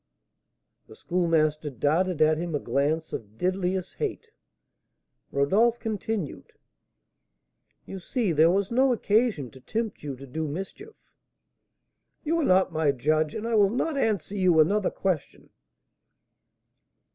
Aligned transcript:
The 0.87 0.95
Schoolmaster 0.95 1.69
darted 1.69 2.23
at 2.23 2.39
him 2.39 2.55
a 2.55 2.59
glance 2.59 3.13
of 3.13 3.37
deadliest 3.37 3.93
hate. 3.97 4.31
Rodolph 5.31 5.77
continued: 5.77 6.53
"You 7.85 7.99
see 7.99 8.31
there 8.31 8.49
was 8.49 8.71
no 8.71 8.91
occasion 8.93 9.51
to 9.51 9.61
tempt 9.61 10.01
you 10.01 10.15
to 10.15 10.25
do 10.25 10.47
mischief." 10.47 10.95
"You 12.23 12.39
are 12.39 12.43
not 12.45 12.73
my 12.73 12.91
judge, 12.91 13.35
and 13.35 13.47
I 13.47 13.53
will 13.53 13.69
not 13.69 13.95
answer 13.95 14.35
you 14.35 14.59
another 14.59 14.89
question." 14.89 15.51